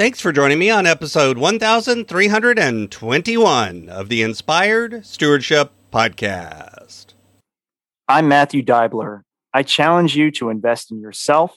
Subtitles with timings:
[0.00, 7.12] Thanks for joining me on episode 1321 of the Inspired Stewardship Podcast.
[8.08, 9.24] I'm Matthew Dibler.
[9.52, 11.54] I challenge you to invest in yourself,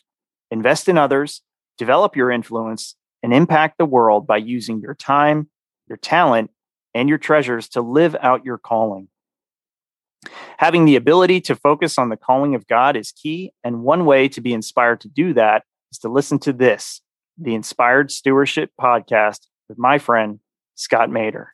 [0.52, 1.42] invest in others,
[1.78, 5.50] develop your influence, and impact the world by using your time,
[5.88, 6.52] your talent,
[6.94, 9.08] and your treasures to live out your calling.
[10.58, 14.28] Having the ability to focus on the calling of God is key, and one way
[14.28, 15.64] to be inspired to do that
[15.94, 17.00] is to listen to this
[17.38, 20.40] the Inspired Stewardship Podcast with my friend,
[20.76, 21.48] Scott Maderer.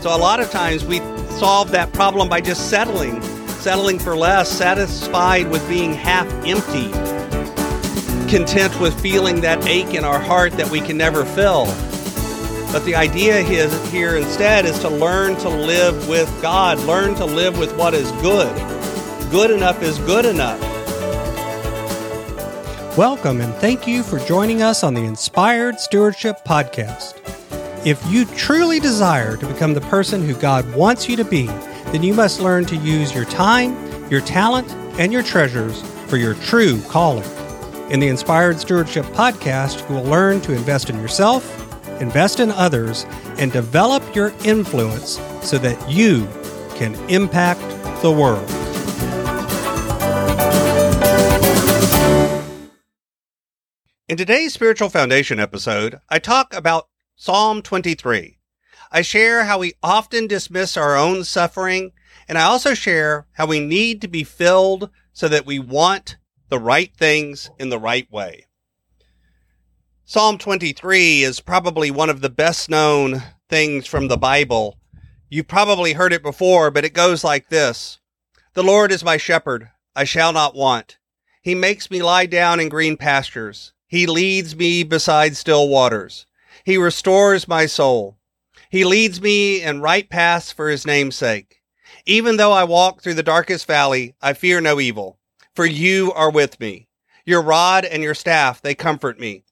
[0.00, 0.98] So, a lot of times we
[1.38, 6.90] solve that problem by just settling, settling for less, satisfied with being half empty,
[8.30, 11.66] content with feeling that ache in our heart that we can never fill.
[12.70, 17.58] But the idea here instead is to learn to live with God, learn to live
[17.58, 18.54] with what is good.
[19.30, 20.60] Good enough is good enough.
[22.98, 27.14] Welcome and thank you for joining us on the Inspired Stewardship Podcast.
[27.86, 31.46] If you truly desire to become the person who God wants you to be,
[31.86, 36.34] then you must learn to use your time, your talent, and your treasures for your
[36.34, 37.24] true calling.
[37.90, 41.57] In the Inspired Stewardship Podcast, you will learn to invest in yourself
[42.00, 43.04] invest in others,
[43.38, 46.26] and develop your influence so that you
[46.76, 47.60] can impact
[48.02, 48.48] the world.
[54.08, 58.38] In today's Spiritual Foundation episode, I talk about Psalm 23.
[58.90, 61.92] I share how we often dismiss our own suffering,
[62.26, 66.16] and I also share how we need to be filled so that we want
[66.48, 68.47] the right things in the right way.
[70.10, 74.78] Psalm 23 is probably one of the best known things from the Bible.
[75.28, 77.98] You've probably heard it before, but it goes like this.
[78.54, 79.68] The Lord is my shepherd.
[79.94, 80.96] I shall not want.
[81.42, 83.74] He makes me lie down in green pastures.
[83.86, 86.24] He leads me beside still waters.
[86.64, 88.16] He restores my soul.
[88.70, 91.60] He leads me in right paths for his name's sake.
[92.06, 95.18] Even though I walk through the darkest valley, I fear no evil,
[95.54, 96.88] for you are with me.
[97.26, 99.44] Your rod and your staff, they comfort me.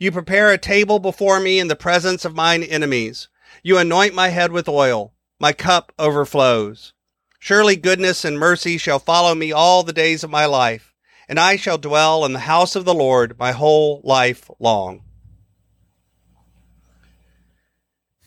[0.00, 3.28] You prepare a table before me in the presence of mine enemies.
[3.64, 5.12] You anoint my head with oil.
[5.40, 6.92] My cup overflows.
[7.40, 10.94] Surely goodness and mercy shall follow me all the days of my life,
[11.28, 15.02] and I shall dwell in the house of the Lord my whole life long.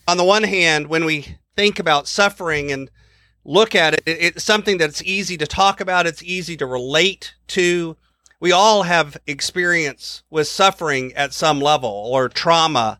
[0.07, 2.91] On the one hand, when we think about suffering and
[3.45, 7.95] look at it, it's something that's easy to talk about, it's easy to relate to,
[8.41, 12.99] we all have experience with suffering at some level or trauma.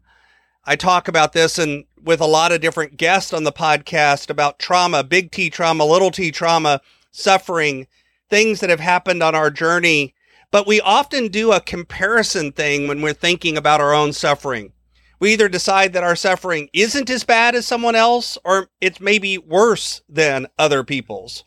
[0.63, 4.59] I talk about this and with a lot of different guests on the podcast about
[4.59, 6.79] trauma, big T trauma, little T trauma,
[7.09, 7.87] suffering,
[8.29, 10.13] things that have happened on our journey.
[10.51, 14.73] But we often do a comparison thing when we're thinking about our own suffering.
[15.19, 19.39] We either decide that our suffering isn't as bad as someone else or it's maybe
[19.39, 21.43] worse than other people's.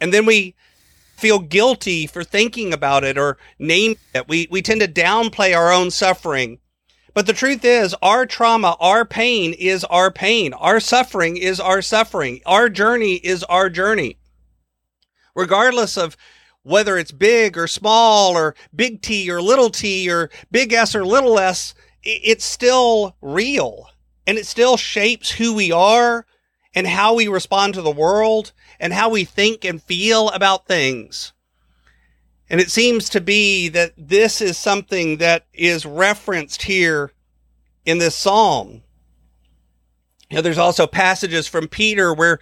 [0.00, 0.56] And then we
[1.20, 4.28] feel guilty for thinking about it or name it.
[4.28, 6.58] We, we tend to downplay our own suffering.
[7.12, 10.52] But the truth is, our trauma, our pain is our pain.
[10.52, 12.40] Our suffering is our suffering.
[12.46, 14.18] Our journey is our journey.
[15.34, 16.16] Regardless of
[16.62, 21.04] whether it's big or small or big T or little t or big S or
[21.04, 23.88] little s, it's still real
[24.26, 26.26] and it still shapes who we are
[26.74, 31.32] and how we respond to the world and how we think and feel about things.
[32.48, 37.12] And it seems to be that this is something that is referenced here
[37.84, 38.82] in this psalm.
[40.30, 42.38] There's also passages from Peter where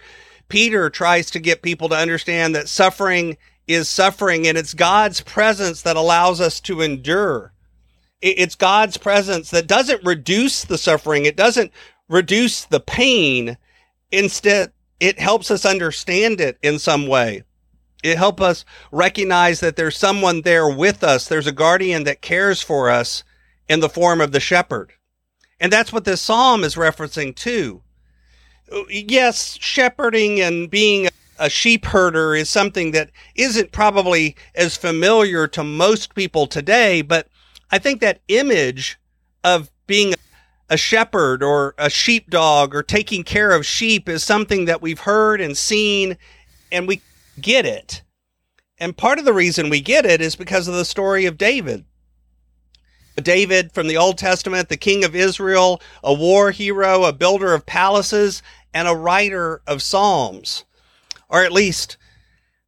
[0.47, 5.83] Peter tries to get people to understand that suffering is suffering and it's God's presence
[5.83, 7.53] that allows us to endure.
[8.21, 11.25] It's God's presence that doesn't reduce the suffering.
[11.25, 11.71] It doesn't
[12.09, 13.57] reduce the pain.
[14.11, 17.43] Instead, it helps us understand it in some way.
[18.03, 21.27] It helps us recognize that there's someone there with us.
[21.27, 23.23] There's a guardian that cares for us
[23.67, 24.93] in the form of the shepherd.
[25.59, 27.81] And that's what this psalm is referencing too.
[28.89, 35.63] Yes, shepherding and being a sheep herder is something that isn't probably as familiar to
[35.63, 37.27] most people today, but
[37.71, 38.99] I think that image
[39.43, 40.13] of being
[40.69, 45.41] a shepherd or a sheepdog or taking care of sheep is something that we've heard
[45.41, 46.17] and seen
[46.71, 47.01] and we
[47.41, 48.03] get it.
[48.77, 51.85] And part of the reason we get it is because of the story of David.
[53.21, 57.65] David from the Old Testament, the king of Israel, a war hero, a builder of
[57.65, 58.41] palaces,
[58.73, 60.63] and a writer of psalms.
[61.27, 61.97] Or at least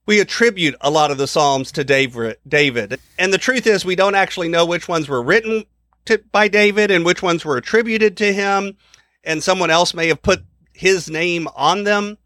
[0.05, 2.99] we attribute a lot of the Psalms to David.
[3.17, 5.63] And the truth is, we don't actually know which ones were written
[6.05, 8.77] to, by David and which ones were attributed to him.
[9.23, 10.43] And someone else may have put
[10.73, 12.17] his name on them.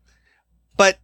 [0.77, 0.99] But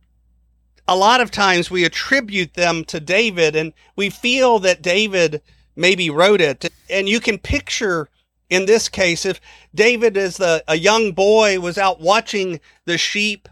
[0.87, 5.41] a lot of times we attribute them to David and we feel that David
[5.75, 6.71] maybe wrote it.
[6.89, 8.09] And you can picture
[8.51, 9.39] in this case, if
[9.73, 13.47] David as the, a young boy was out watching the sheep,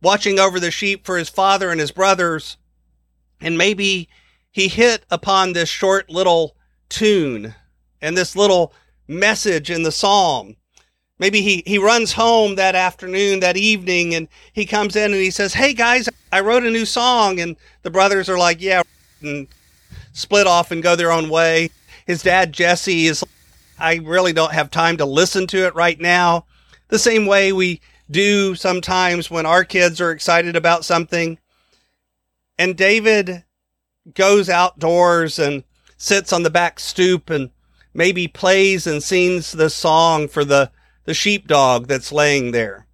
[0.00, 2.56] watching over the sheep for his father and his brothers,
[3.40, 4.08] and maybe
[4.52, 6.56] he hit upon this short little
[6.88, 7.56] tune
[8.00, 8.72] and this little
[9.06, 10.56] message in the psalm.
[11.18, 15.30] Maybe he, he runs home that afternoon, that evening, and he comes in and he
[15.30, 17.40] says, Hey guys, I wrote a new song.
[17.40, 18.82] And the brothers are like, Yeah,
[19.20, 19.46] and
[20.12, 21.70] split off and go their own way.
[22.06, 23.22] His dad, Jesse, is
[23.78, 26.46] I really don't have time to listen to it right now.
[26.88, 27.80] The same way we
[28.10, 31.38] do sometimes when our kids are excited about something.
[32.58, 33.44] And David
[34.14, 35.64] goes outdoors and
[35.96, 37.50] sits on the back stoop and
[37.94, 40.70] maybe plays and sings the song for the,
[41.04, 42.86] the sheepdog that's laying there.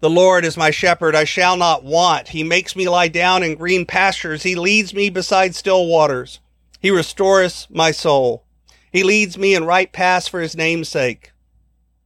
[0.00, 2.28] The Lord is my shepherd, I shall not want.
[2.28, 4.42] He makes me lie down in green pastures.
[4.42, 6.40] He leads me beside still waters.
[6.80, 8.44] He restoreth my soul.
[8.92, 11.32] He leads me in right paths for his name's sake.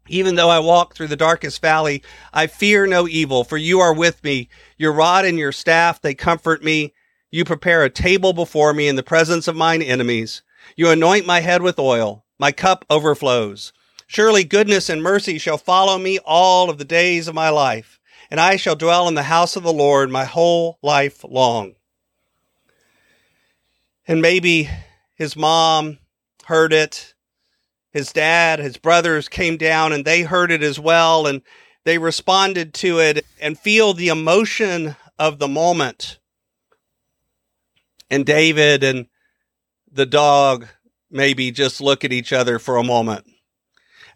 [0.09, 2.03] Even though I walk through the darkest valley,
[2.33, 4.49] I fear no evil, for you are with me.
[4.77, 6.95] Your rod and your staff, they comfort me.
[7.31, 10.43] You prepare a table before me in the presence of mine enemies.
[10.77, 12.25] You anoint my head with oil.
[12.39, 13.73] My cup overflows.
[14.07, 18.01] Surely goodness and mercy shall follow me all of the days of my life,
[18.31, 21.75] and I shall dwell in the house of the Lord my whole life long.
[24.09, 24.69] And maybe
[25.15, 25.99] his mom
[26.47, 27.15] heard it.
[27.93, 31.43] His dad, his brothers came down and they heard it as well and
[31.85, 36.19] they responded to it and feel the emotion of the moment.
[38.11, 39.07] And David and
[39.93, 40.67] the dog
[41.11, 43.27] maybe just look at each other for a moment.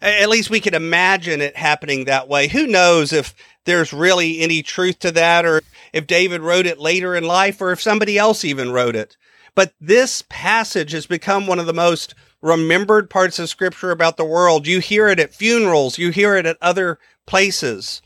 [0.01, 2.47] At least we can imagine it happening that way.
[2.47, 3.33] Who knows if
[3.65, 5.61] there's really any truth to that or
[5.93, 9.17] if David wrote it later in life or if somebody else even wrote it.
[9.55, 14.25] But this passage has become one of the most remembered parts of scripture about the
[14.25, 14.67] world.
[14.67, 18.01] You hear it at funerals, you hear it at other places.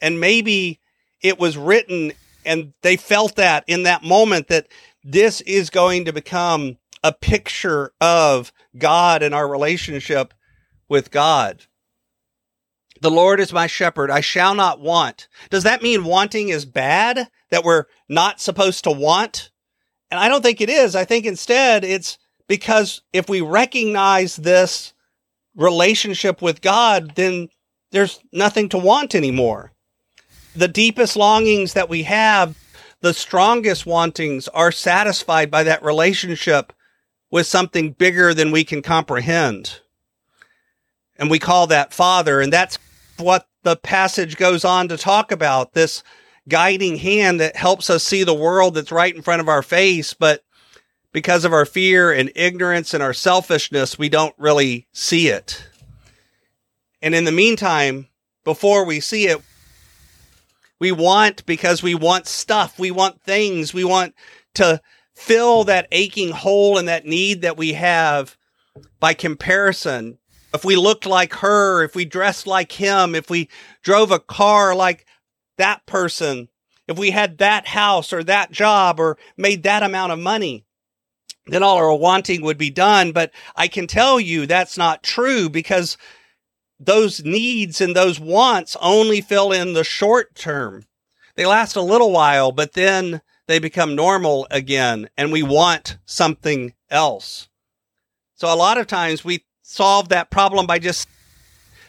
[0.00, 0.80] And maybe
[1.22, 2.12] it was written
[2.44, 4.68] and they felt that in that moment that
[5.04, 10.34] this is going to become a picture of God and our relationship
[10.88, 11.64] with God.
[13.00, 14.10] The Lord is my shepherd.
[14.10, 15.28] I shall not want.
[15.50, 17.28] Does that mean wanting is bad?
[17.50, 19.50] That we're not supposed to want?
[20.10, 20.96] And I don't think it is.
[20.96, 22.18] I think instead it's
[22.48, 24.94] because if we recognize this
[25.54, 27.48] relationship with God, then
[27.92, 29.72] there's nothing to want anymore.
[30.56, 32.56] The deepest longings that we have,
[33.00, 36.72] the strongest wantings are satisfied by that relationship
[37.30, 39.80] with something bigger than we can comprehend.
[41.16, 42.40] And we call that Father.
[42.40, 42.78] And that's
[43.18, 46.02] what the passage goes on to talk about this
[46.48, 50.14] guiding hand that helps us see the world that's right in front of our face.
[50.14, 50.44] But
[51.12, 55.66] because of our fear and ignorance and our selfishness, we don't really see it.
[57.02, 58.08] And in the meantime,
[58.44, 59.40] before we see it,
[60.80, 64.14] we want because we want stuff, we want things, we want
[64.54, 64.80] to
[65.18, 68.36] fill that aching hole and that need that we have
[69.00, 70.16] by comparison.
[70.54, 73.48] If we looked like her, if we dressed like him, if we
[73.82, 75.06] drove a car like
[75.56, 76.48] that person,
[76.86, 80.64] if we had that house or that job or made that amount of money,
[81.46, 83.10] then all our wanting would be done.
[83.10, 85.98] But I can tell you that's not true because
[86.78, 90.84] those needs and those wants only fill in the short term.
[91.34, 96.74] They last a little while, but then they become normal again and we want something
[96.88, 97.48] else.
[98.34, 101.08] So a lot of times we solve that problem by just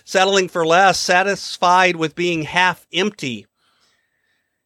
[0.03, 3.45] settling for less, satisfied with being half empty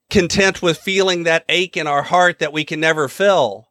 [0.10, 3.68] content with feeling that ache in our heart that we can never fill.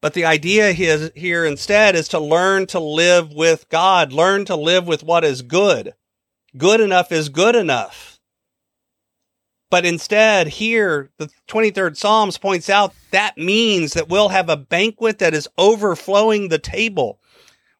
[0.00, 4.86] But the idea here, instead is to learn to live with God, learn to live
[4.86, 5.92] with what is good.
[6.56, 8.19] Good enough is good enough.
[9.70, 15.20] But instead, here, the 23rd Psalms points out that means that we'll have a banquet
[15.20, 17.20] that is overflowing the table.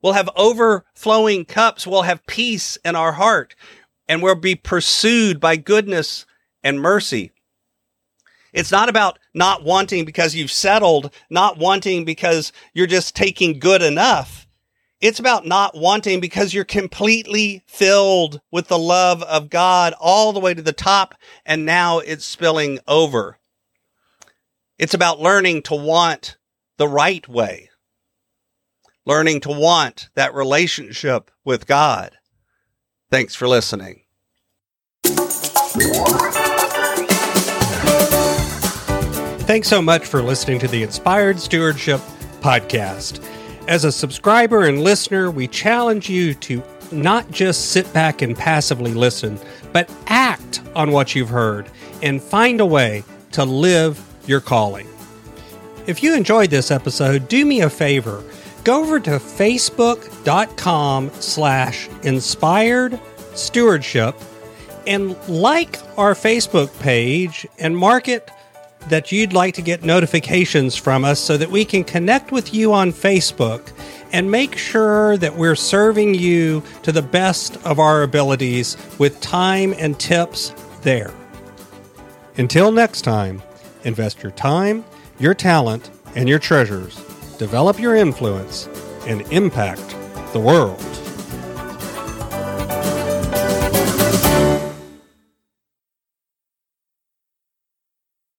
[0.01, 1.87] We'll have overflowing cups.
[1.87, 3.55] We'll have peace in our heart
[4.09, 6.27] and we'll be pursued by goodness
[6.63, 7.33] and mercy.
[8.53, 13.83] It's not about not wanting because you've settled, not wanting because you're just taking good
[13.83, 14.40] enough.
[15.01, 20.41] It's about not wanting because you're completely filled with the love of God all the
[20.41, 21.15] way to the top,
[21.47, 23.39] and now it's spilling over.
[24.79, 26.37] It's about learning to want
[26.77, 27.71] the right way,
[29.07, 32.19] learning to want that relationship with God.
[33.11, 34.03] Thanks for listening.
[39.47, 42.01] Thanks so much for listening to the Inspired Stewardship
[42.41, 43.27] Podcast.
[43.71, 46.61] As a subscriber and listener, we challenge you to
[46.91, 49.39] not just sit back and passively listen,
[49.73, 51.71] but act on what you've heard
[52.03, 54.89] and find a way to live your calling.
[55.87, 58.25] If you enjoyed this episode, do me a favor.
[58.65, 62.99] Go over to facebook.com slash inspired
[63.35, 64.17] stewardship
[64.89, 68.33] and like our Facebook page and mark it
[68.89, 72.73] that you'd like to get notifications from us so that we can connect with you
[72.73, 73.73] on Facebook
[74.13, 79.75] and make sure that we're serving you to the best of our abilities with time
[79.79, 81.13] and tips there.
[82.37, 83.43] Until next time,
[83.85, 84.85] invest your time,
[85.19, 86.97] your talent, and your treasures,
[87.39, 88.69] develop your influence,
[89.07, 89.95] and impact
[90.33, 90.90] the world.